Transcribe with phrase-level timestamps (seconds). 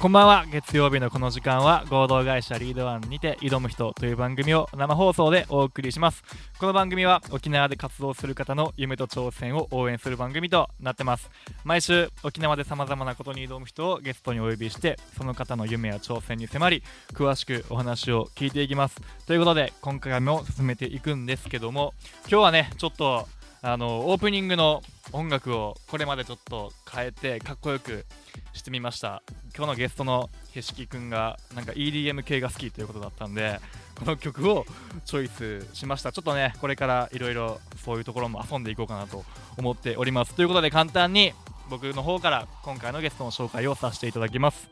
[0.00, 0.46] こんばんは。
[0.46, 6.22] 月曜日のこの時間は合同会社リードワンにて挑む人という番組を生放送でお送りします。
[6.60, 11.28] この番組は沖縄で活動する方の夢と挑戦を応援する番組となってます。
[11.64, 19.00] 毎週沖縄で様々なことに挑む人をゲストにお呼びしてその方の夢や挑戦に迫り詳しくお話を聞いていきます。
[19.26, 21.92] ということで今回も進めていくんですけども
[22.30, 23.26] 今日はねちょっと
[23.62, 28.06] あのオープニングの音楽をこれまでちょっと変えてかっこよく
[28.52, 29.22] してみました。
[29.56, 33.60] 今日のゲストのへしきくんがなんか EDM 系が好きということだったんで
[33.98, 34.64] この曲を
[35.04, 36.12] チョイスしました。
[36.12, 39.24] ちょっとねこれからいろいろそういうところも遊んでいこうかなと
[39.56, 40.34] 思っております。
[40.34, 41.32] ということで簡単に
[41.68, 44.68] 僕の方から今回のゲストの紹介をさせていただきます、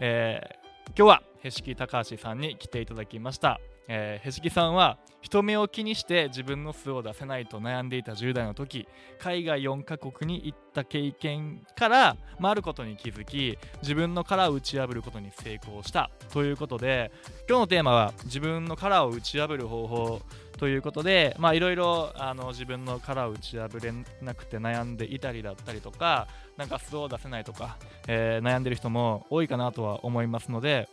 [0.00, 0.58] えー
[0.96, 8.86] 今日はへしき高橋さんに来ていただきました、えーへしきさんは人目を気にして自分の素を出せないと悩んでいた10代の時
[9.18, 16.10] 海外4カ国に行った経験から、まあ、ることに気づき自分の殻を打ち破ることに成功した。
[16.32, 17.10] ということで
[17.48, 20.20] 今日のテーマは自分の殻を打ち破る方法
[20.58, 22.12] ということでいろいろ
[22.48, 23.92] 自分の殻を打ち破れ
[24.22, 27.76] なくて悩んでいたりだったりとかなんか素を出せないとか、
[28.08, 30.88] えー悩んでる人も多いかなとは思いますので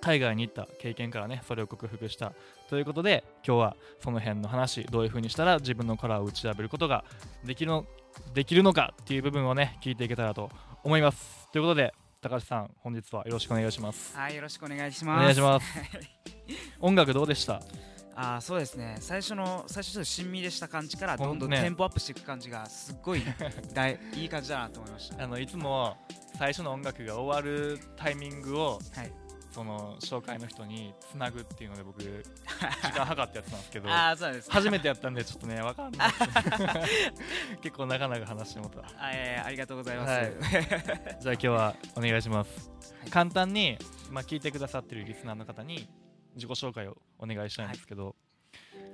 [0.00, 2.32] 海外に行った経験からねそれを克服した
[2.68, 7.04] ということで今日はその辺の話どういう風にしたら自分の殻を打ち破ることが
[7.44, 7.84] できるの
[8.34, 10.50] できるのかっていう部分をね聞いていけたらと
[10.84, 15.22] 思いますということで高橋さん本日はよろしくお願いしますはい、よろしくお願いしおます。
[15.22, 15.66] 願いします
[16.80, 17.60] 音楽どうでした？
[18.20, 18.96] あー、そうですね。
[18.98, 23.22] 最初の最初ちょっと親身でした感じからどんどんねテンポアップしていく感じがすっごい
[23.74, 25.22] 大いい感じだなと思いました。
[25.22, 25.96] あのいつも
[26.36, 29.12] 最初の音楽が終わるタイミングをはい。
[29.58, 32.06] その紹介の人につなぐっていうので僕 時
[32.92, 34.52] 間計ってやってたんですけどあー、そうです。
[34.52, 36.10] 初めてやったんでちょっとねわかんない。
[37.60, 40.10] 結構なかなか話してもらっあえーありがとうございます。
[40.12, 40.32] はい。
[40.66, 42.70] たじゃあ今日はお願いします、
[43.00, 43.10] はい。
[43.10, 43.76] 簡単に、
[44.12, 45.88] まあ、聞いてくださってるリスナーの方に
[46.36, 48.14] 自己紹介をお願いしたいんですけど、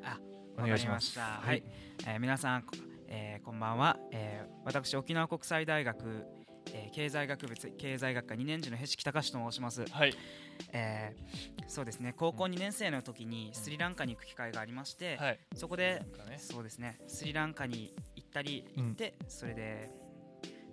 [0.03, 0.19] あ
[0.57, 1.43] お願いしました。
[1.43, 1.63] はい、
[2.07, 2.75] えー皆さん、こ
[3.09, 6.25] えーこんばんは、えー私沖縄国際大学、
[6.73, 9.85] えー経済学部経済学科2年次のへしきたかしと申します。
[9.91, 10.15] はい。
[10.73, 12.15] えーそうですね。
[12.17, 15.41] 高校2年生の時にスリランカに行く機会がありまして、はい。
[15.57, 16.39] そこでね。
[16.39, 17.01] そうですね。
[17.09, 18.85] スリランカに行ったりうん。
[18.85, 19.91] 行って、それで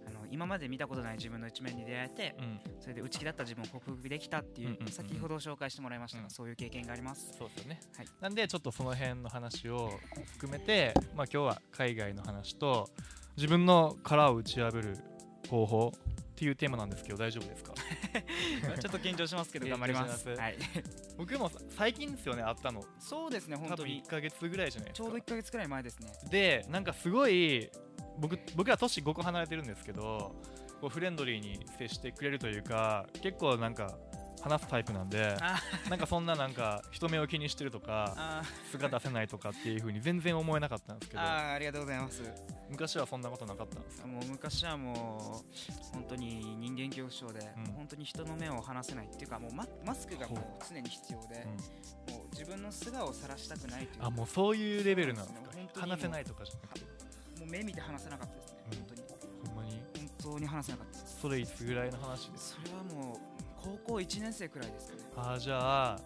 [0.06, 2.60] あの今まで見たことない自分の一面に出会えてうん。
[2.80, 4.92] それで内気だった自分を克服できたっていう,、うんうんうんうん。
[4.92, 6.30] 先ほど紹介してもらいましたが、うん。
[6.30, 7.34] そういう経験があります。
[7.38, 8.08] そうですよね、はい。
[8.20, 10.02] なんでちょっとその辺の話を
[10.34, 12.90] 含めて、まあ、今日は海外の話と
[13.38, 14.98] 自分の殻を打ち破る
[15.50, 17.74] 方法っていうテーマなんですけど大丈夫ですか？
[18.80, 20.28] ちょっと緊張しますけど 頑張ります。
[20.30, 20.56] はい、
[21.18, 22.84] 僕も最近ですよね会ったの。
[23.00, 24.02] そうですね本当に。
[24.04, 25.06] 1ヶ月ぐらいじゃないですか。
[25.06, 26.12] ちょうど1ヶ月くらい前ですね。
[26.30, 27.70] でなんかすごい
[28.18, 30.36] 僕僕ら年5個離れてるんですけど
[30.80, 33.98] こうフレンドリーに接してくれるというか結構なんか
[34.42, 35.60] 話すタイプなんであ
[35.90, 38.42] なんかそんななんか人目を気にしてるとかあ
[38.72, 42.24] 素が出せないとかっていう風に全然思えなかったんですけどあーありがとうございます。
[42.70, 47.74] 昔はそんなことなかったんですよもう昔はもう本当に人間恐怖症で、うん。
[47.74, 51.46] 本当に人の目を離せないっていうかもうママスクがもう常に必要で、
[52.14, 55.56] もう自分の素顔を晒したくないというかあもうそういうレベルなんですか？
[55.56, 55.70] ね。
[55.76, 56.86] 話せないとかじゃなくて？
[57.40, 58.78] もう目見て話せなかったですね、うん。
[58.78, 59.02] 本当に。
[59.48, 59.82] ほんまに？
[60.22, 63.18] 本当に話せなかったそれいつぐらいの話ですそれはもう
[63.64, 65.04] 高校1年生くらいですかね。
[65.16, 65.58] あーじゃ
[65.94, 66.00] あ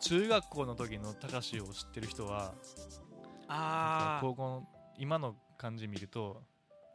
[0.00, 2.54] 中学校の時の高橋を知ってる人は
[3.48, 6.42] あ高校の今の感じ見ると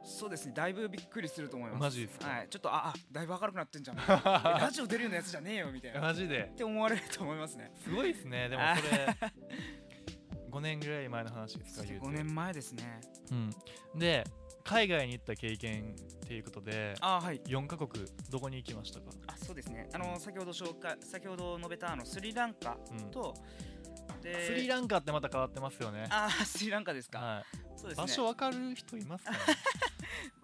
[0.02, 1.82] あそうですねだいぶびっくりすると思います。
[1.82, 2.28] マジですか？
[2.28, 2.48] はい。
[2.50, 4.02] ちょっとああだいぶ明るくなってんじゃんえ
[4.62, 6.00] ラジオ出るようなやつじゃねえよみたいな。
[6.00, 6.52] っマジで？
[6.56, 7.72] て思われると思いますね。
[7.84, 8.48] すごいですね。
[8.50, 9.18] でもそれ
[10.52, 12.06] 5年ぐらい前の話ですか言うて。
[12.08, 13.02] 5年前ですね。
[13.32, 13.50] うん、
[14.00, 14.24] で
[14.64, 17.42] 海外に行った経験っていうことでああはい。
[17.46, 17.90] 4カ国
[18.30, 19.90] どこに行きましたか、あそうですね。
[19.94, 23.34] あの先ほど紹介先ほど述べたあのスリランカうん、と
[24.22, 26.08] でスリランカってまた変わってますよね。
[26.10, 27.44] あースリランカですか、は
[27.76, 28.04] そうですね。
[28.04, 29.38] い、場所わかる人いますか、ね、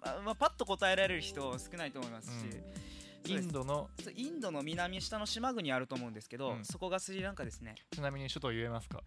[0.04, 2.89] ままあ、パッと答えられる人少ないと思いますし、うん
[3.26, 6.64] インドのインドの南下の島国あると思うんですけど、うん。
[6.64, 7.74] そこがスリランカですね。
[7.92, 9.02] ちなみに首都言えますか？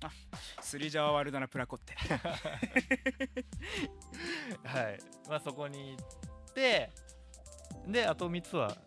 [0.61, 1.95] スリジャワワルダナプラコって
[4.63, 6.91] はい、まあ、そこに行って
[7.87, 8.77] であと3つは？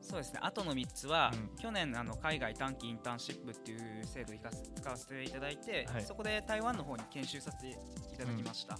[0.00, 0.40] そうですね。
[0.42, 1.50] あとの3つは、うん。
[1.56, 4.36] 去年あの海外短期インターンシップっていう制度を
[4.74, 6.04] 使わせていただいて、はい。
[6.04, 7.74] そこで台湾の方に研修させてい
[8.16, 8.76] ただきました、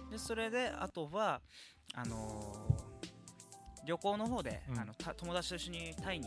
[0.00, 0.10] うん。
[0.10, 1.40] でそれであとは
[1.94, 3.11] あのー
[3.86, 4.78] 旅行の方で、うん。
[4.78, 6.26] あのた友達と一緒にタイに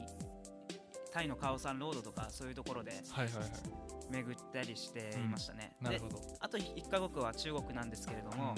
[1.11, 3.49] タイのカオサンロードとかそういうところではいはいはい。
[4.11, 6.21] 巡ったりしていましたね、でなるほど。
[6.39, 8.53] あと1カ国は中国なんですけれども、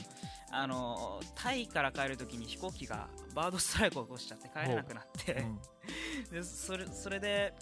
[0.51, 6.35] あのタイから帰るときに飛行機がバードストライクを起こしちゃって帰れなくなって、うん。
[6.35, 7.53] でそれそれで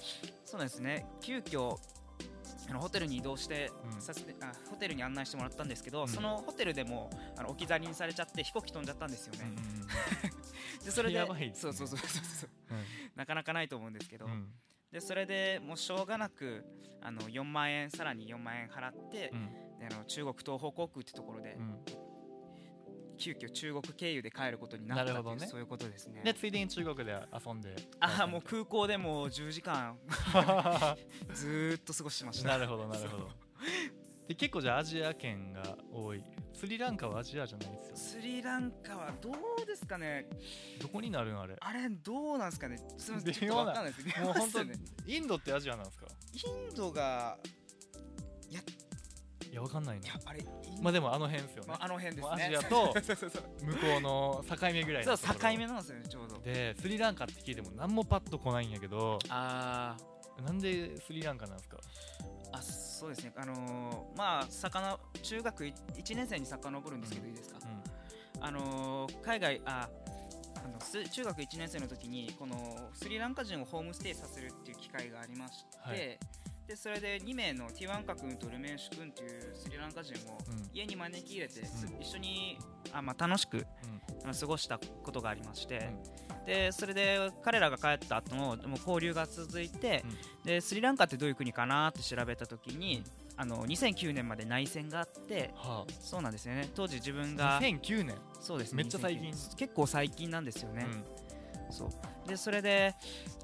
[0.45, 1.05] そうなんですね。
[1.21, 1.77] 急遽
[2.69, 4.01] あのホテルに移動して、うん。
[4.01, 6.07] させてあホテルに案内してもらったんですけど、うん。
[6.07, 9.87] そのホテルでもあの置き去りにされちゃって飛行機飛んじゃったんですよね、うんうん
[10.83, 11.51] でそれでね。
[11.55, 12.49] そうそうそうそう
[13.15, 14.51] なかなかないと思うんですけど、うん。
[14.91, 16.63] でそれでもうしょうがなく
[17.01, 19.79] あの4万円さらに4万円払って、うん。
[19.79, 22.04] であの中国東方航空ってところで、うん
[23.15, 25.47] 急遽中国経由で帰ることになったという、ね。
[25.47, 26.21] そういうことですね。
[26.23, 27.15] でついでに中国で
[27.45, 27.75] 遊んで。
[27.99, 29.97] ああもう空港でもう10時間
[31.33, 32.49] ずーっと過ごしてました。
[32.49, 33.29] なるほどなるほど。
[34.27, 36.23] で結構じゃあアジア圏が多い。
[36.53, 39.29] スリランカはアジアじゃないですよスリランカはど
[39.61, 40.25] うですかね。
[40.81, 41.55] どこになるんあれ？
[41.59, 42.77] あれどうなんですかね。
[42.97, 44.05] すみませんちょっとわかんないです。
[45.05, 46.07] インドってアジアなんですか？
[46.33, 47.37] インドが
[48.49, 48.61] いや
[49.59, 50.07] わかんないな。
[50.25, 50.43] あれ
[50.81, 52.43] まあでもあの辺ですよね、まあ、あの辺ですね。
[52.45, 52.93] アジアと
[53.63, 56.39] 向こうの境目ぐらいそう境目なんですよねちょうど。
[56.39, 59.19] でスリランカって聞いても何もパッと来ないんやけど。
[59.29, 59.95] あ
[60.43, 61.77] なんでスリランカなんですか？
[62.51, 63.33] あそうですね。
[63.37, 67.29] あのーまあ魚中学1年生に遡るんですけど、うん。
[67.31, 67.59] いいですか？
[67.63, 68.43] うん。
[68.43, 69.89] あのー海外あ
[70.57, 76.19] あのす中学1年生の時にこのスリランカ人をホームステイさせるっていう機会がありまして、はい
[76.67, 80.69] でそれで2名のティワンカ君とルメンシュ君というスリランカ人をうん。
[80.73, 82.01] 家に招き入れて、すうん。
[82.01, 82.57] 一緒に
[82.91, 83.65] あ、まあ、楽しくうん。
[84.23, 85.91] あの過ごしたことがありまして、
[86.47, 90.03] でそれで彼らが帰った後ももう交流が続いて、
[90.43, 93.03] でスリランカってどういう国かなって調べた時に、
[93.37, 96.69] あの2009年まで内戦があってはそうなんですよね。
[96.73, 98.15] 当時自分あが2009年。
[98.39, 98.77] そうですね。
[98.81, 99.31] めっちゃ最近。
[99.31, 101.71] 2009結構最近なんですよね、うん。
[101.71, 101.89] そう
[102.27, 102.95] でそれで、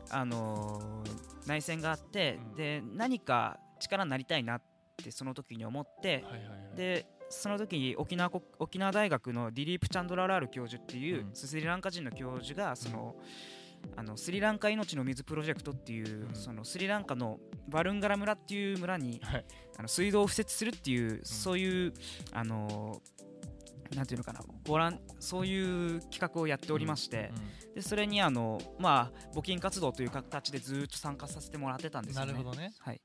[0.09, 2.55] あのー内戦があって、うん。
[2.55, 4.61] で何か力になりたいなっ
[5.03, 6.77] てその時に思って、はいはいはい。
[6.77, 11.33] でその時に沖縄国沖縄大学のディリープ・チャンドララール教授っていう、うん。
[11.33, 13.15] スリランカ人の教授がその、
[13.95, 16.35] あのスリランカ命の水プロジェクトっていう、うん。
[16.35, 19.45] そのスリランカのバルンガラ村っていう村に、はい。
[19.77, 21.93] あの水道を敷設するっていう、そういう
[22.31, 23.01] あの
[23.95, 27.31] なんていうのかなボランそういう企画をやっておりまして、
[27.75, 32.31] でそれにあの、まあ、募金活動という形でずーっと参加させてもらってたんですよね。
[32.31, 33.01] なるほどね、はい、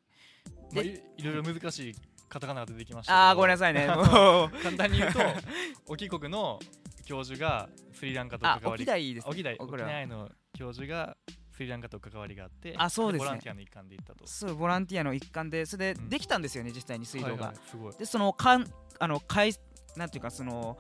[0.72, 1.94] まあ、いいろいろ難しい
[2.28, 3.86] カタカナが出てきましたあーごめんなさいね。
[4.62, 5.20] 簡単に言うと
[5.86, 6.58] 沖国の
[7.04, 9.30] 教授がスリランカとあ関わり沖大です、ね。
[9.30, 11.16] 沖大沖これは縄の教授が
[11.52, 13.26] スリランカと関わりがあってあそうですね。
[13.26, 14.26] ボランティアの一環で行ったと。
[14.26, 17.32] そうボランティアの一環でそれでうんできたんですよね、実際に水道が。
[17.32, 18.66] はいはいすごい、でそのかん
[18.98, 19.52] あのかい
[19.96, 20.78] なんていうかその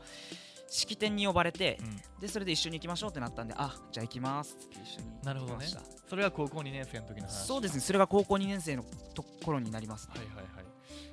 [0.68, 2.20] 式典に呼ばれて、うん。
[2.20, 5.66] でそれで一緒に行きましょうってなったんであじゃあ行きますって一緒になるほどね。
[6.08, 7.46] それが高校2年生の時の話。
[7.46, 7.80] そうですね。
[7.80, 8.84] それが高校2年生の
[9.14, 10.64] ところになります、はいはいはい。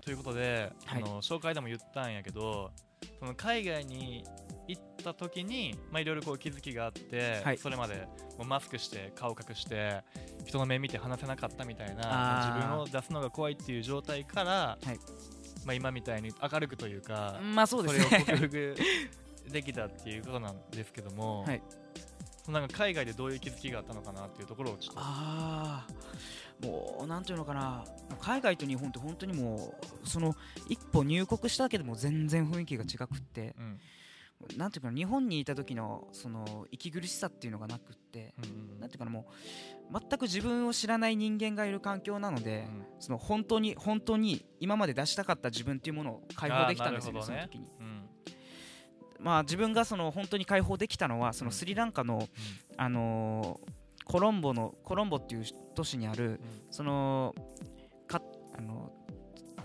[0.03, 1.03] ということで、はい。
[1.03, 2.71] あの紹介でも言ったんやけど
[3.19, 4.23] その海外に
[4.67, 7.57] 行った時にまあいろいろこう気づきがあって、はい。
[7.57, 8.07] それまで
[8.37, 10.01] もうマスクして顔隠して
[10.45, 14.99] 人の目見て話せなかったみたいな自分を出すのが怖いっていう状態から、はい
[15.65, 18.75] まあ、今みたいに明るくというか、まあそうですれを克ね服
[19.51, 21.61] できたっていうことなんですけども、はい。
[22.47, 24.99] なんか海外でどういう気づきがあったのかなっていうところをちょっと。
[25.01, 27.85] ああもうなんていうのかな。
[28.19, 30.35] 海外と日本って本当にもうその
[30.67, 33.55] 一歩入国しただけでも全然雰囲気が違くって。
[33.57, 33.79] うん
[34.57, 42.85] なんていうかな日本にいた時のその息苦しさっていうのがなくってうんうんなんていうかなもう全く自分を知らない人間がいる環境なので、うん。
[42.99, 47.21] その本当に本当に今まで出したかった自分っていうものを解放できたんですよね。
[47.21, 47.67] その時に。
[47.79, 48.09] うん。
[49.19, 52.27] まあ自分がその本当に解放できたのはそのスリランカの、
[52.77, 53.73] あのー
[54.05, 56.39] コロンボのコロンボっていう都市にあるうん。
[56.71, 57.33] その
[58.07, 58.21] か
[58.57, 58.91] あの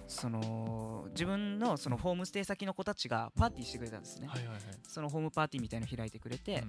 [0.08, 4.26] その自分のそのホームステイ先の子たちがパーティーしてくれたんですね。
[4.26, 4.60] はいはいはい。
[4.82, 6.68] そのホームパーティーみたいの開いてくれて、うん。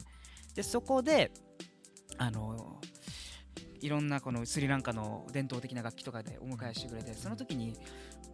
[0.53, 1.31] でそこで
[2.17, 2.81] あの
[3.81, 7.77] いろんなこのスリランカの伝統的な楽器とかでお迎えしてくれてその時に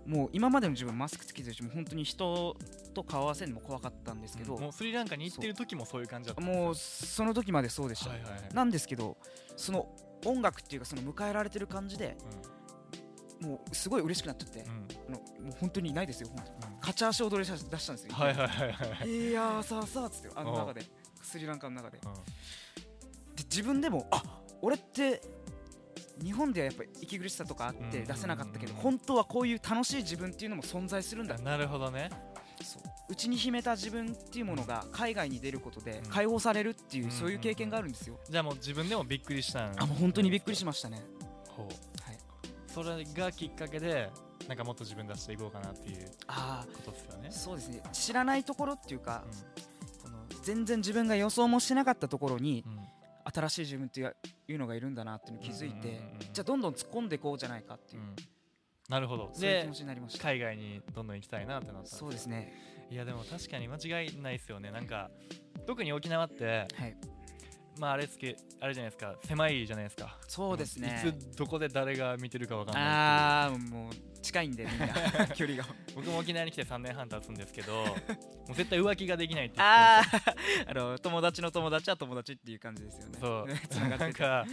[0.07, 2.55] もう今までの自分マスクつけてるしもう本当に人
[2.93, 8.41] と顔合わせるのも怖かったんですけど、もうスリランカに行ってる時もそういう感じだったんもうその時までそうでした、はいはいはい。
[8.53, 9.17] なんですけど
[9.55, 9.87] その
[10.25, 12.17] 音楽っていうかその迎えられてる感じで
[13.41, 15.13] もうすごい嬉しくなっちゃって、うん。
[15.13, 16.75] もう本当にないですよ本当に。
[16.81, 19.31] カチャーシ踊り出したんですよ、はいはいはいはいい。
[19.31, 20.81] やーさあさあっつってあの中で。
[21.21, 21.97] スリランカの中で。
[21.99, 22.13] でうん。
[23.43, 24.23] 自分でもあ
[24.61, 25.21] 俺って
[26.23, 27.89] 日本ではやっぱり息苦しさとかあっうん。
[27.89, 31.37] て出せなかったけどうん本当はこういう楽しい自分っていうのも存在するんだ。
[31.39, 32.09] なるほどね。
[32.63, 32.83] そう。
[33.09, 36.09] 内に秘めた自分っていうものが海外に出ることでうん。
[36.09, 38.17] 解放されるっていううんそういう経験があるんですよ。
[38.29, 41.01] じゃあもう自分でもびっくりしたんあもう本当にびっくりしましたね。
[41.49, 41.67] ほう。
[41.67, 41.75] はい
[42.75, 44.09] それがきっかけで
[44.49, 47.29] なんかもっと自分出していこうかなっていうあことですよね。
[47.29, 47.81] あそうですね。
[47.93, 52.85] 知らないところっていうかうこの全然自分が予想もしてなかったところにんうん。
[53.33, 55.99] 新しい自分っていうのがいるんだなっていうのを気づいて、
[56.31, 58.15] じゃあどんどん突っ込んでいこうじゃないかっていう、うん。
[58.87, 59.29] なるほど。
[59.29, 60.23] でそういう気持ちになりました。
[60.23, 62.53] 海外にどんどん行きたいなってなったそうですね。
[62.91, 64.69] いやでも確かに間違いないですよね。
[64.69, 65.09] なんか
[65.65, 66.97] 特に沖縄ってはい
[67.77, 70.17] まああれつけあれじゃないですか狭いじゃないですか。
[70.27, 71.03] そうですね。
[71.05, 75.65] いつどこで誰が見てるかわかんないああもう近いんでみんな 距離が。
[75.93, 77.93] 僕も沖縄に来て3年半経つんですけど も
[78.51, 80.03] う絶対浮気ができないってああ
[80.67, 83.17] あの友達の友達は友達っていう感じですよね。
[83.19, 83.47] そう。
[83.67, 84.45] つなんか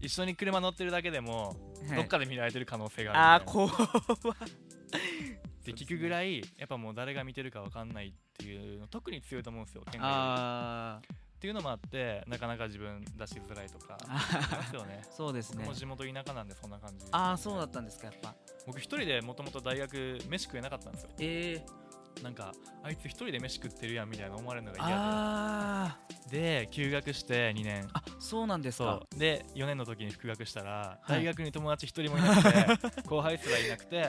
[0.00, 1.56] 一緒に車乗ってるだけでも、
[1.88, 1.96] はい。
[1.96, 4.16] どっかで見られてる可能性があああるみたいな。
[4.16, 4.36] 怖っ。
[5.66, 11.00] て聞くぐらいやっぱもう誰が見てるかわかんないっていうの特に強いと思うんですよ県外
[11.36, 15.02] っていうのもあってなかなか自分出しづらいとかあありますよね。
[15.10, 15.58] そうですね。
[15.58, 18.34] 僕も地元田舎なんでそんな感じああそうだったんですかやっぱ。
[18.66, 21.10] 僕一人でもともと大学飯食えなかったんですよ。
[21.20, 21.86] ええ
[22.22, 25.98] なんかあいつ一人で飯食ってるやんみたいな思われるのが嫌あ
[26.30, 27.86] でで休学して2年。
[27.92, 29.00] ああそうなんですか。
[29.10, 29.18] そう。
[29.20, 31.20] で4年の時に復学したらはい。
[31.20, 34.08] 大学に友達一人もいなくて後輩すらいなくて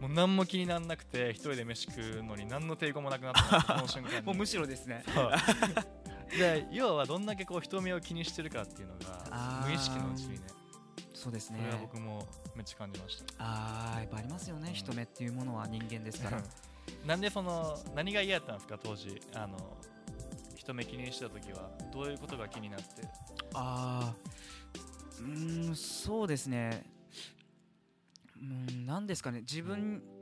[0.00, 3.76] もう何も気にならなくて一人で飯食うのに何の抵抗もなくなった
[4.24, 5.04] もうむしろですね
[6.38, 10.40] で要はどんだけこう人目を気にしてるかっていうのが無意識のうちにね。
[11.12, 11.58] そうですね。
[11.60, 13.24] それは僕もめっちゃ感じました。
[13.38, 14.74] ああやっぱありますよね、うん。
[14.74, 16.42] 人目っていうものは人間ですから。
[17.06, 18.78] なんでその何が嫌やったんですか？
[18.82, 19.20] 当時。
[19.34, 19.58] あの
[20.56, 21.70] 人目気にした時は。
[21.92, 22.86] どういうことが気になって？
[23.54, 24.14] ああ
[25.20, 26.84] うーんそうですね。
[28.40, 29.40] うん何ですかね。
[29.40, 30.19] 自分う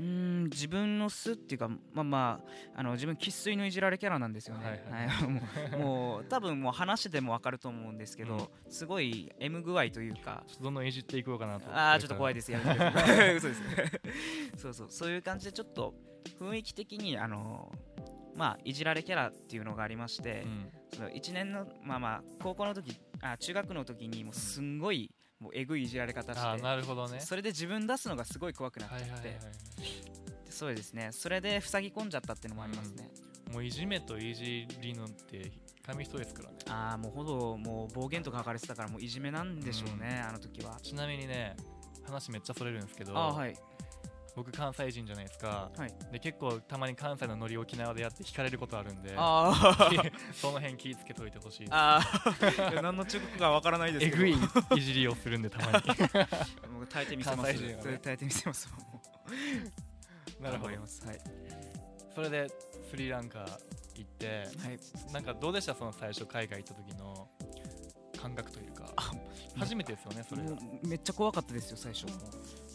[0.00, 2.40] ーん自分の素っていうかまあま
[2.74, 5.28] ああの自分生粋のいじられキャラなんですよね、はいはい。
[5.78, 11.70] もうもう多分もう話してても分かると思うんですけど、すごい M 具合というかちょっとどんどんいじっていこうかなと。
[11.70, 13.62] ああちょっと怖いでですやめて嘘です。
[14.56, 14.86] そうそう。
[14.90, 15.94] そういう感じでちょっと
[16.38, 17.72] 雰囲気的にあの
[18.34, 20.72] まあいじられキャラっていうのがありまして、うん。
[20.94, 25.10] その1年のまあまあ高校の時あ中学の時にもうすんごい
[25.44, 27.20] もうえぐいいじられ方して、なるほどね。
[27.20, 29.44] それで自分出すのがすごい怖くなっちゃって、はいはいはいはい。
[30.48, 31.10] そうですね。
[31.12, 33.10] それで塞ぎ込んじゃったっていうのもありますね、
[33.52, 35.52] もういじめといじりのって
[35.86, 36.56] 紙一重ですからね。
[36.68, 40.78] ああもうほどもう暴言とか書かれてたからもういじめなんでしょうね、あの時は。
[40.82, 41.56] ちなみにね
[42.06, 43.54] 話めっちゃそれるんですけど、ああはい
[44.36, 45.94] 僕関西人じゃないですか、はい。
[46.12, 49.10] で結構たまに関西のノリ沖縄でやって引かれることあるんで。
[50.34, 52.00] その辺気ぃつけといてほしいあ
[52.82, 54.16] 何の中国かわからないですけど。
[54.16, 55.84] えぐいいじりをするんでたまに。
[56.72, 57.52] 僕耐えてみせます。
[57.62, 57.78] ね。
[58.02, 58.68] 耐えてみせます。
[60.40, 60.74] なるほど。
[60.74, 60.78] はい、
[62.14, 62.48] それで
[62.90, 63.46] スリランカ
[63.94, 65.74] 行ってはい、なんかどうでした？
[65.74, 67.28] その最初海外行った時の
[68.24, 69.12] 感覚というかあ
[69.56, 70.42] 初めてですよねそれ
[70.82, 72.06] めっちゃ怖かったですよ最初。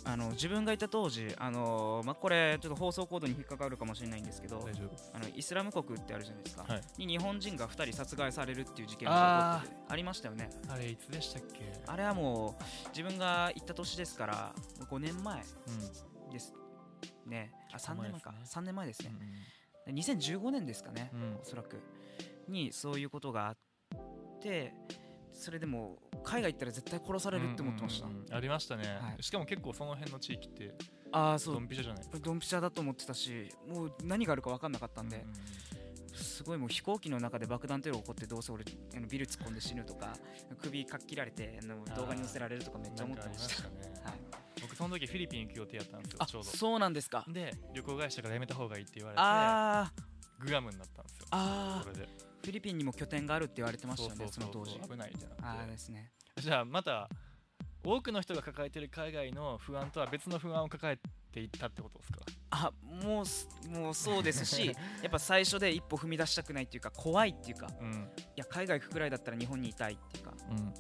[0.06, 4.66] あの自分がいた当時あのまあ、これちょっと放送コードに引っかかるかもしれないんですけど
[5.14, 6.82] あのイスラム国ってあるじゃないですか、はい。
[7.06, 10.50] に日本人が2人殺害されるっていう事件が起こっててありましたよね。
[10.70, 11.74] あれいつでしたっけ？
[11.86, 14.56] あれはもう自分が行った年ですから
[14.90, 16.30] 5年前うん。
[16.30, 16.54] です
[17.26, 17.52] ね。
[17.74, 18.32] あ3年前か。
[18.40, 19.12] 結3年前ですね。
[19.12, 19.34] うん
[19.86, 21.40] で2015年ですかね、うん。
[21.42, 21.82] おそらく。
[22.48, 23.58] にそういうことがあっ
[24.42, 24.74] て
[25.40, 28.34] それでも海外行ったら絶対殺されるって思ってました、うんうんうん。
[28.34, 29.24] ありましたね、はい。
[29.24, 30.74] しかも結構その辺の地域って
[31.12, 31.56] ああそう。
[31.56, 32.20] ドンピシャじゃないですか。
[32.20, 35.30] ドンピシャだと思ってたしもう何があるか分かんなかったんで、うんうん
[36.12, 38.66] すごいもう飛行機の中で爆弾テロ起こってどうせ俺
[38.96, 40.14] あのビル突っ込んで死ぬとか
[40.62, 43.64] 首かっ切られてあの動画に載せられるとかめっちゃ思ってました。
[43.70, 43.70] ね。
[44.04, 44.14] はい、
[44.62, 46.50] 僕その時フィリピン行く予定やったんですよあちょうど。
[46.50, 47.26] そうなんですか。
[47.28, 51.28] で旅行会社から辞めた方がいいって言われてグアムになったんですよ。
[51.32, 51.94] あー。
[51.94, 54.80] それでフィリピンにも拠点があるって言われてましたよねその当時。
[54.80, 56.12] 危ないってなあですね。
[56.38, 57.10] じゃあまた
[57.84, 61.00] 多くの人が抱えてる海外の不安とは別の不安を抱え
[61.32, 62.20] ていったってことですか？
[62.52, 64.68] あもうすもうそうですし
[65.02, 67.94] やっぱ最初で一歩踏み出したくないっていうか怖いっていうかうん。
[67.94, 67.96] い
[68.36, 70.74] や海外行くくらいだったら日本にいたいっていうかうん。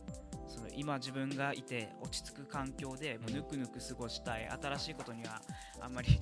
[0.49, 5.41] その今自分がいて落ち着く環境でぬくぬく過ごしたい新しいことには
[5.79, 6.19] あんまり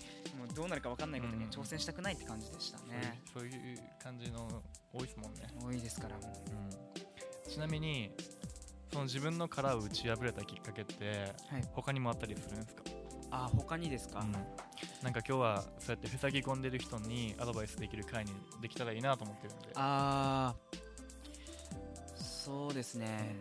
[0.58, 6.28] どうなるか分かんないことには挑戦したくないって感じでしたね、そういうそういう感じの多いですもんね、多いですからもう。
[7.46, 8.12] うん、ちなみに
[8.92, 11.64] その自分の殻を打ち破れたきっかけってはい。
[11.74, 12.84] 他にもあったりするんですか、
[13.30, 14.42] あ他にですか、うん、なん
[15.14, 19.70] か今日はそうやって塞ぎ込んでる人にアドバイスできる会にできたらいいなと思ってるんで。
[19.76, 20.78] あー。
[22.20, 23.36] そうですね。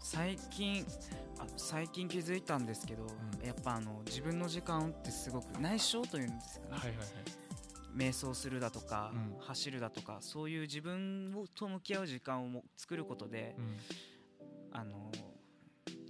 [0.00, 0.84] 最近あ
[1.56, 3.06] 最近気づいたんですけど、ん。
[3.46, 7.06] やっぱあの自分の時間ってすごく内省というんですかね、はいはいはい。
[7.96, 9.36] 瞑想するだとか、うん。
[9.38, 13.76] 走るだとかそういう自分をと向き合う時間をも作ることで、うん。
[14.72, 15.12] あの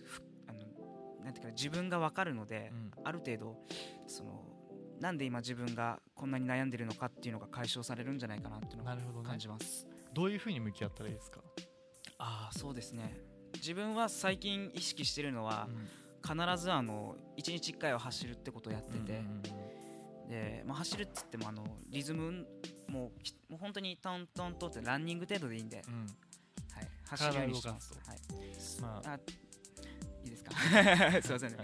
[0.04, 2.90] ふあのなんていうか自分が分かるので、うん。
[3.04, 3.56] ある程度
[4.06, 4.44] その
[5.00, 9.86] なんで今自分がこんなに悩んでるのかっていうのが解消されるんじゃないかなっていうのを感じます。
[10.14, 11.40] どういうふうに向き合ったらいいですか？
[12.18, 13.18] ああそうですね
[13.64, 15.70] 自分は最近意識してるのは、
[16.22, 19.22] 必ずあの1日1回は走るってことをやってて、
[20.28, 22.46] で、まあ、走るっつってもあのリズム
[22.88, 23.10] も
[23.48, 25.94] うもう本当にトントントンってランニング程度でいいんで、うん。
[26.74, 28.18] はい、走るようにしてます、はい。
[28.82, 29.10] まあ。
[29.12, 30.52] あいいですか？
[31.22, 31.56] すいませんね、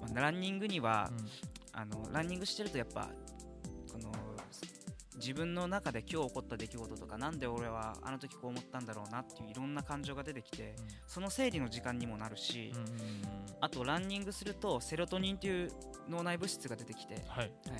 [0.00, 1.10] まあ、ランニングには、
[1.74, 3.10] あのランニングしてるとやっぱ
[5.22, 10.74] 自分の中で今日起こった出来事とかなんで俺はあの時こう思ったんだろうなっていういろんな感情が出てきて
[11.06, 12.72] その整理の時間にもなるし、
[13.60, 15.70] あとランニングするとセロトニンという
[16.10, 17.52] 脳内物質が出てきて、はい。
[17.70, 17.78] は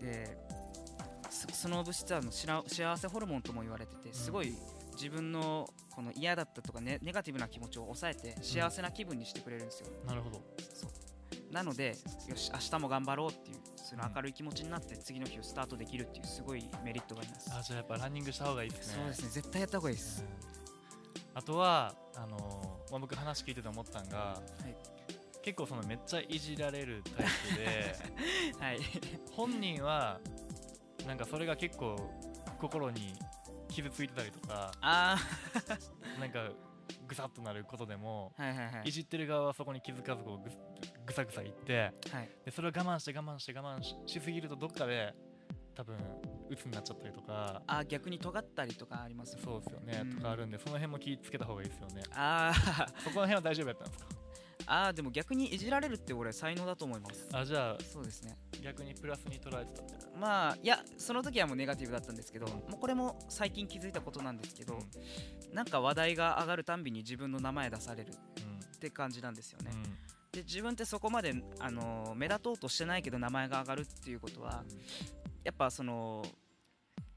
[0.00, 0.36] い、で
[1.30, 4.56] そその物質はあのしら幸せホルモンとも言われててすごい
[4.94, 10.42] 自分のこの嫌だったとかネネガティブな気持ちを抑えて幸せな気分にしてくれるんですよ、なるほど
[11.54, 11.96] なので
[12.28, 17.50] よし明日も頑張ろうっていうその明るい気持ちになって次の日をスタートできるっていうすごいメリットがあります。
[17.56, 18.94] あじゃあやっぱランニングした方がいいですね。
[18.98, 21.38] そうですね絶対やった方がいいです、うん。
[21.38, 24.76] あとはあのーまあ、僕話聞いてて思ったんがはい。
[25.42, 27.96] 結構そのめっちゃいじられるタイプで
[28.58, 28.80] はい。
[29.30, 30.18] 本人は
[31.06, 31.96] なんかそれが結構
[32.58, 33.14] 心に
[33.68, 35.16] 傷ついてたりとかあ
[36.18, 36.50] なんか
[37.06, 38.88] ぐさっとなることでもあはいはいはい。
[38.88, 40.50] いじってる側はそこに気づかずこうぐ
[41.06, 42.28] ぐさぐさ言ってはい。
[42.44, 45.14] でそれを我慢して我慢して我慢ししすぎるとどっかで
[45.74, 45.96] 多分
[46.48, 50.16] 鬱になっちゃったりとかあー逆に尖ったりとかありますそうですよね、うん。
[50.16, 52.02] とかあるんでその辺も気ぃつけた方がいいですよね。
[52.14, 53.00] あー。
[53.02, 54.06] そこら辺は大丈夫やったんですか？
[54.66, 57.28] あーでも逆にいじられるって俺才能だと思います。
[57.32, 58.38] あじゃあそうですね。
[58.62, 60.18] 逆にプラスに捉えてたみたいな。
[60.18, 62.52] まあいやその時はもうネガティブだったんですけど、うん。
[62.52, 65.54] もうこれも最近気づいたことなんですけど、うん。
[65.54, 69.82] なんか話題が上がるたんびに自分の名前出されるっうんて感じなんですよね、うん
[70.34, 74.64] で自分ってそこまで、あのー目立とうとしてないけど名前が上がるっていうことは
[75.44, 76.24] やっぱその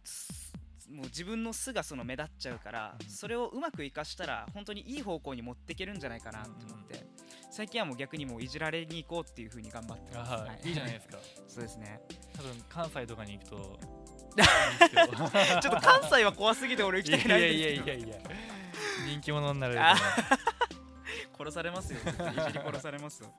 [0.04, 0.54] す
[0.89, 7.06] もう自分の素がその目立っちゃうから、うんそれをうまく生かしたら本当にいい方向に持っていけるんじゃないかなと思って、
[7.52, 10.68] 最近はもう逆にもういじられに行こうっていう風に頑張ってます、あはい。
[10.68, 10.72] い。
[10.72, 11.18] いじゃないですか。
[11.50, 12.00] そうですね。
[12.36, 13.80] 多分関西とかに行くと
[15.62, 17.98] ちょっと関西は怖すぎて俺行きたくないんですけど。
[17.98, 18.18] いやいやいやいや。
[19.08, 19.96] 人気者になれるあ
[21.38, 22.00] 殺されますよ。
[22.00, 23.34] いじり殺されますよ。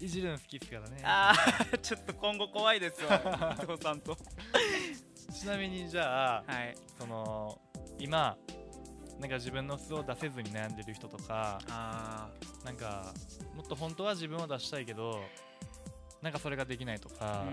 [0.00, 1.00] いじるの好きっすからね。
[1.04, 4.16] あーちょっと今後怖いですわ伊藤さんと。
[5.32, 6.74] ちなみにじゃあはい。
[6.98, 7.60] その
[7.98, 8.36] 今
[9.18, 12.28] なんか自分の素を出せずに悩んでる人とかあ
[12.64, 13.12] なんか
[13.56, 15.20] もっと本当は自分を出したいけど
[16.22, 17.44] なんかそれができないとか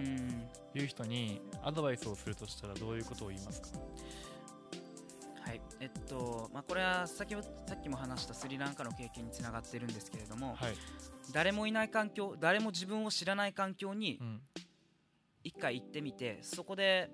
[0.73, 3.69] いう人にアドバイスをするとしたらどういうことを言いますか？
[3.79, 3.87] はい
[5.85, 10.73] えっとまあこれは先ほさっきも話したスリランカの経験につながってるんですけれども、はい、
[11.31, 14.41] 誰もいない環境誰も自分を知らない環境にうん。
[15.43, 17.11] 一回行ってみてそこで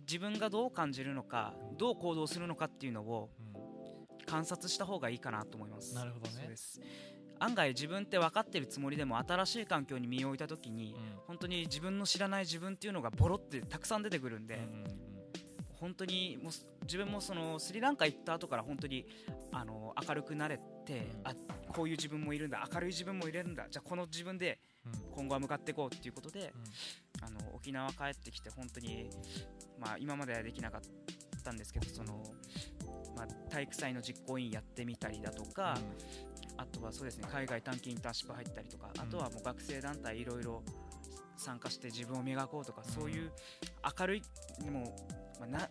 [0.00, 5.94] 自分がどう感じるのかどう行動するのかっていうのをうん、観察した方がいいかなと思います。
[5.94, 6.32] なるほどね。
[6.40, 6.80] そうです。
[7.38, 10.94] 案外自分って分かってるつもりでも新しい環境に身を置いた時に、
[11.26, 14.58] 本当に自分の知らない自分っていうのがボロってたくさん出てくるんで、
[15.80, 19.06] 本当にもうす自分もそのスリランカ行った後から本当に
[19.52, 21.28] あの明るくなれて、うん。
[21.28, 21.34] あ
[21.68, 24.92] こういう自分もいるんだ明るい自分もいるんだじゃあこの自分でうん。
[25.12, 26.52] 今後は向かっていこうっていうことで、
[27.20, 27.24] うん。
[27.24, 29.10] あの沖縄帰ってきて本当に、
[29.78, 30.80] まあ、今まではできなかっ
[31.42, 32.22] たんですけどその、
[33.16, 35.78] まあ、体育祭の実行委員やってみたりだとか、
[36.56, 39.00] あとはそうですね海外短期インターンシップ入ったりとか、うん。
[39.00, 40.62] あとはもう学生団体いろいろ
[41.36, 43.32] 参加して自分を磨こうとか、うんそういう
[43.98, 44.22] 明るい
[44.62, 44.94] でも、
[45.40, 45.70] まあ、な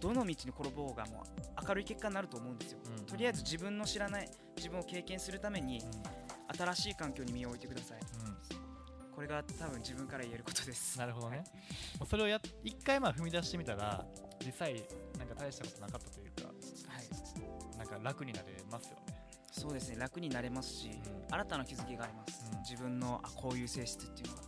[0.00, 6.28] どの道に転ぼうがもう明るい結果になると思うんですよ、うんとりあえず自分の知らない自分を経験するためにうん。
[6.56, 7.98] 新しい環境に身を置いてください。
[7.98, 8.28] う
[9.10, 9.14] ん。
[9.14, 10.98] これが多分自分から言えることです。
[10.98, 11.38] なるほどね。
[11.38, 11.42] は
[12.06, 14.04] い、それをやっ一回まあ踏み出してみたら
[14.44, 14.74] 実際
[15.18, 19.96] なんか大したことなかったというかはい、なんか楽になれますよね、そうですね。
[19.98, 21.34] 楽になれますし、うん。
[21.34, 22.58] 新たな気づきがあります、うん。
[22.60, 24.42] 自分のあこういう性質っていうのが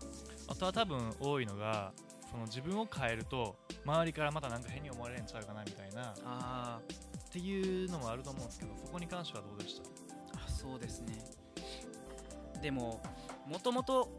[0.48, 1.92] あとは多分多いのが
[2.30, 6.10] その自分を変えると周りからまたなんか変に思われるんちゃうかなみたいな。
[6.10, 6.80] っあ
[7.32, 9.82] ていうのもあると思うんですけどそこに関してはどうでした？
[10.38, 11.24] ーあそうですね。
[12.60, 13.00] でも
[13.46, 14.10] もともと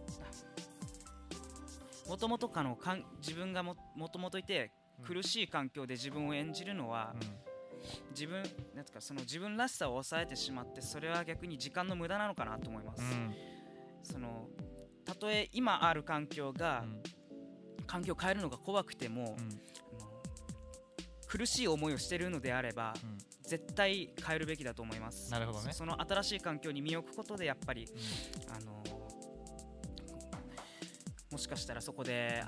[2.07, 4.71] もともとかのかん自分がももともといて
[5.03, 7.13] 苦しい環境で自分を演じるのは、
[8.11, 8.43] 自分
[8.75, 13.07] なんかその自分らしさを抑えてしまってそれは逆に時間の無駄なのかなと思います、うん。
[13.07, 13.35] うん
[14.03, 14.47] その
[15.05, 16.83] たとえ今ある環境が、
[17.91, 19.49] 環境を変えるのが怖くても、あの
[21.27, 23.17] 苦しい思いをしているのであれば、うん。
[23.43, 25.29] 絶対変えるべきだと思います。
[25.29, 25.73] なるほどね。
[25.73, 27.85] そその新しい環境に身を置くことでやっぱり
[28.49, 28.81] あの
[31.29, 32.45] もしかしたらそこで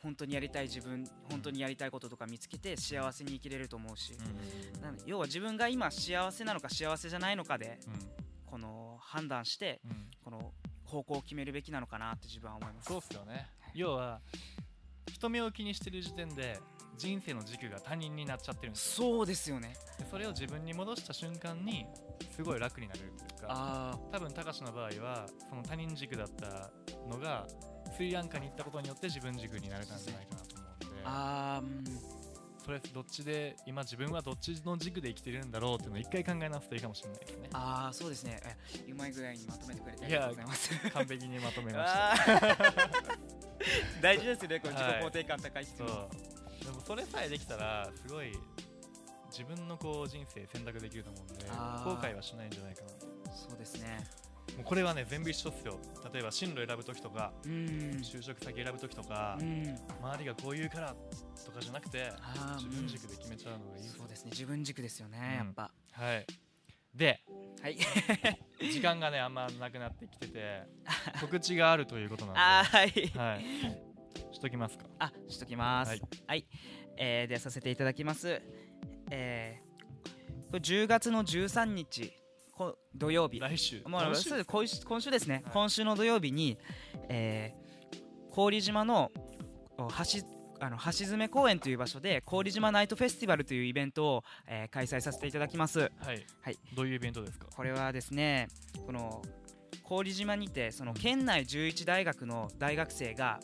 [0.00, 4.96] 本当にやりたい自分本当にやりたいこととか見つけて幸せに生きれると思うし、うん。
[5.06, 7.94] 要は自分が今幸せなのか幸せじゃないのかでうん。
[8.46, 10.10] この判断してうん。
[10.22, 10.52] この
[10.84, 12.86] 方向を決めるべきなのかなって自分は思います。
[12.86, 14.20] そうっすよね要は
[15.12, 16.58] 人目を気にしてる時点で
[16.96, 19.06] 人生の軸が他人になっちゃってるんですよ。
[19.08, 19.74] そうですよね。
[19.98, 21.86] でそれを自分に戻した瞬間に
[22.34, 23.08] すごい楽になるとい
[23.38, 26.70] うかあ多分高志の場合はその他人軸だった
[27.08, 27.46] のが
[27.96, 31.84] スリランカに行ったことによって自分軸になれたんじゃないかなと思うんであーうん。
[32.64, 37.48] それどっちで今自分はどっちの軸で生きてるんだろうっていうのを一回考え直すといいかもしれないですね。
[37.52, 38.40] あーそうですね。
[38.42, 40.90] えうまい具合にまとめてくれてありがとうございます。
[40.90, 42.56] 完璧にまとめました
[44.00, 45.02] 大事ですよねこの自はい。
[45.02, 45.86] 己肯定感高い質そう。
[45.88, 46.08] 問
[46.64, 48.32] でもそれさえできたらすごい
[49.30, 52.88] 自分のこう人生選択できると思うんで後悔はしないんじゃないかな。
[52.90, 54.04] とそうですね。
[54.56, 55.78] もうこれはね全部一緒っすよ。
[56.12, 57.52] 例えば進路選ぶ時とかうん。
[58.02, 59.76] 就職先選ぶ時とかうん。
[60.00, 60.94] 周りがこう言うから
[61.44, 62.10] とかじゃなくて
[62.56, 65.46] 自分軸で決めちゃうのがいいそうですね自分軸ですよね、うん。
[65.46, 65.70] やっぱ。
[65.92, 66.26] はい
[66.96, 67.22] で
[67.62, 67.76] はい。
[68.72, 70.62] 時間がねあんまなくなってきてて
[71.20, 72.40] 告知があるということなんで。
[72.40, 73.34] あーはい。
[73.34, 73.44] はい。
[74.34, 74.86] しときますか。
[74.98, 75.88] あしときます。
[76.00, 76.40] ははい。
[76.40, 76.46] い、
[76.96, 78.40] えーではさせていただきます。
[79.10, 79.66] えー
[80.46, 82.12] これ10月の13日
[82.52, 83.40] こ土曜日。
[83.40, 83.82] 来週。
[83.84, 84.44] もう今週？
[84.44, 85.52] 今週今週ですね、はい。
[85.52, 86.58] 今週の土曜日に、
[87.08, 87.66] えー
[88.34, 89.10] 郡島の
[89.78, 95.80] お橋あの橋詰公園という場所で郡島ナイトフェスティバルというイベントを、えー開催させていただきます。
[95.80, 95.90] はい、
[96.42, 96.58] はい。
[96.74, 97.46] どういうイベントですか？
[97.54, 98.48] これはですね
[98.84, 99.22] この
[99.88, 103.38] 郡島にてその県内11大学の大学生が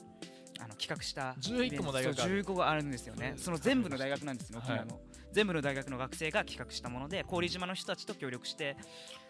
[0.63, 3.35] あの企画した11個も大学あるそう11個があるんですよね。
[3.37, 5.01] その全部の大学なんですね沖縄の、
[5.33, 8.77] 全部の大学の学生が企画したもので郡島の人たちと協力して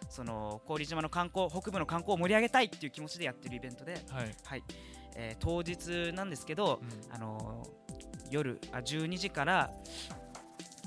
[0.09, 4.65] その郡島の観光北部の観光を盛り上げたいっていう気持ちでやってるイベントで、はい、はい。
[5.15, 7.15] えー当日なんですけど、うん。
[7.15, 7.83] あのー
[8.33, 9.71] 夜あ12時から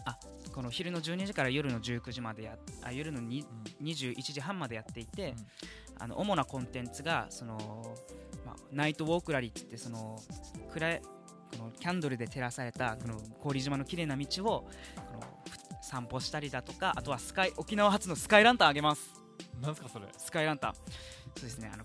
[0.06, 0.18] あ
[0.52, 3.46] この昼の12時から夜の19時までやあ夜のに
[3.82, 5.36] 21時半までやっていて、
[6.00, 8.25] あの主なコンテンツがその、まあ、
[8.72, 10.20] ナイトウォークラリーって言ってその
[10.74, 11.02] 暗い
[11.58, 14.70] このキャンドルで照らされたこの郡島の綺麗な道をこ
[15.14, 19.14] のふ散歩したりだとかあとはスカイ沖縄発のスカイランタンあげます。
[19.62, 20.06] なんすかそれ？
[20.18, 20.74] スカイランタン。
[20.74, 20.82] そ
[21.42, 21.84] うですねあの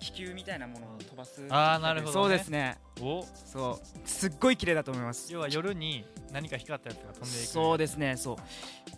[0.00, 1.46] 気球みたいなものを飛ばす。
[1.48, 2.12] あーなるほどね。
[2.12, 2.78] そうですね。
[3.00, 3.24] お？
[3.44, 4.08] そう。
[4.08, 5.32] すっごい綺麗だと思います。
[5.32, 7.46] 要は夜に何か光ったやつが飛んでいく。
[7.46, 8.36] そうでですねそう。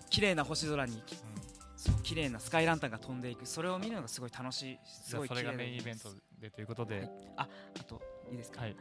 [0.09, 1.03] 綺麗な星空に
[2.05, 3.47] 綺麗なスカイランタンが飛んでいく。
[3.47, 4.79] それを見るのがすごい楽しい。
[4.85, 7.11] すじゃあそれがメインイベントでということで、はい。
[7.39, 7.49] あ
[7.81, 8.77] あといいですか、はい。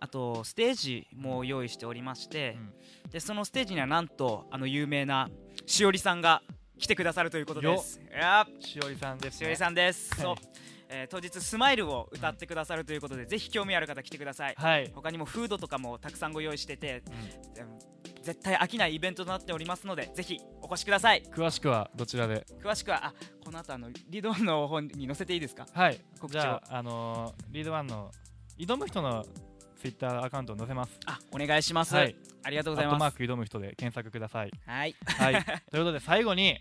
[0.00, 2.58] あとステージも用意しておりまして、
[3.10, 5.30] でそのステージにはなんとあの有名な
[5.64, 6.42] しおりさんが
[6.78, 8.00] 来てくださるということです。
[8.60, 10.36] しおりさんです、しおりさんです、はい。
[10.88, 14.54] えー当日スマイルを歌ってくださるということで、ぜひ興味ある方来てください。
[14.56, 17.02] はい、他にもフードとかもたくさんご用意してて、
[17.56, 17.62] うん。
[17.62, 17.95] うん
[18.26, 21.22] 絶対飽きないイベントとなっておりますのでぜひお越しください。
[21.32, 22.44] 詳しくはどちらで？
[22.60, 25.64] 詳しくはあこの後あのリードワンの方に載せていいですか？
[25.72, 26.00] はい。
[26.20, 26.40] 告知を。
[26.40, 28.10] じゃあ、あのーリードワンの
[28.58, 29.24] 挑む人の
[29.80, 30.98] ツイッターアカウントを載せます。
[31.06, 32.16] あお願いします、はい。
[32.42, 34.50] ありがとうごアットマーざいますク挑む人で検索ください。
[34.66, 34.96] はい。
[35.06, 35.44] はい。
[35.70, 36.58] ということで最後に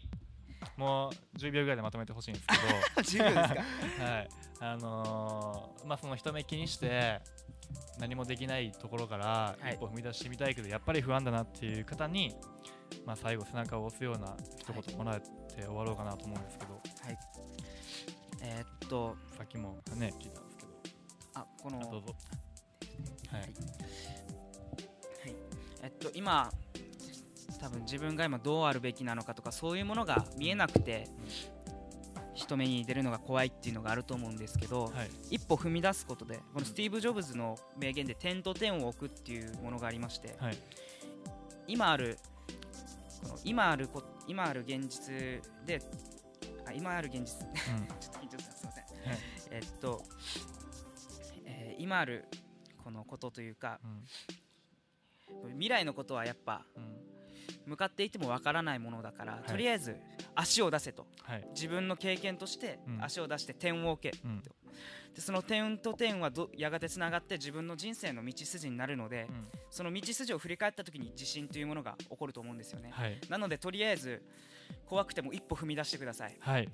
[0.78, 3.01] もう10秒ぐらいでまとめてほしいんですけど。
[3.01, 3.54] 10秒です
[3.99, 4.06] か？
[4.06, 7.21] はい、あのーまあその人目気にして
[7.99, 9.75] 何もできないところからはい。
[9.75, 12.36] 一歩踏み出してみたいけど、やっぱり不安だなっていう方に、
[13.06, 16.80] まあ、最後背中を押すような一言もらって終わろうかなと思うんですけど、は
[17.12, 17.17] い。
[18.41, 20.69] えーっとさっきもね聞いたんですけど。
[21.36, 22.15] あこのあどうぞ。
[23.32, 23.54] はい、
[25.82, 26.51] えっと今
[27.60, 31.08] 多分自分が今どうあるべきなのかとかそういうものが見えなくて
[32.36, 35.10] 人目に出るのが怖いっていうのがあると思うんですけど、はい。
[35.32, 40.58] 一歩踏み出すことでこのスティーブ・ジョブズの名言で点と点を置くっていうものがありましてはい。
[41.67, 42.19] 今ある
[43.24, 45.13] この今あるこ今ある現実
[45.65, 45.82] で
[46.67, 47.39] あ今ある現実。
[48.00, 49.19] ちょっと緊張したすいません、はい。
[49.52, 50.04] えっと、
[51.45, 52.26] えー今ある
[52.84, 55.52] このことというかうん。
[55.54, 56.95] 未来のことはやっぱうん
[57.65, 59.49] 向かっていてもわからないものだから、い。
[59.49, 59.95] とりあえず
[60.36, 61.08] 足を出せと。
[61.23, 61.47] はい。
[61.51, 63.04] 自分の経験としてうん。
[63.04, 64.41] 足を出して点を置け、うん。
[65.13, 69.47] でその点と点はどやがてつながって自分の人生の道筋になるので、うん。
[69.69, 73.19] その道筋を振り返った時に自信というものが起こると思うんですよね、はい。
[73.30, 74.23] なのでとりあえず
[74.86, 76.36] 怖くても一歩踏み出してください。
[76.39, 76.69] はい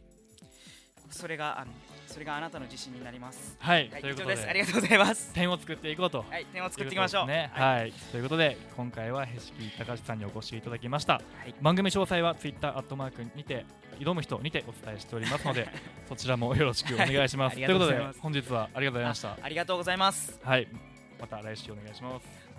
[1.12, 1.71] それがあの
[2.08, 3.56] それがあなたの自信になります。
[3.60, 4.38] はい、はいということで。
[4.38, 4.47] す。
[4.47, 5.34] ありがとうございます。
[5.34, 6.26] 点を作っていこうと。
[6.30, 7.28] はい点を作っていきましょう。
[7.28, 7.50] ね。
[7.54, 7.80] はい。
[7.82, 11.13] はい、ということで今回はへしき高橋さんにお越しいただきました。
[11.13, 11.56] はい。
[11.62, 13.65] 番組詳細はツイッターアットマークにて
[14.00, 15.69] 挑む人にてお伝えしておりますので
[16.10, 17.58] そちらもよろしくお願いします。
[17.58, 17.65] はい。
[17.65, 19.38] ということで本日はありがとうございました。
[19.41, 20.39] ありがとうございます。
[20.43, 20.67] はい、
[21.19, 22.51] また来週お願いします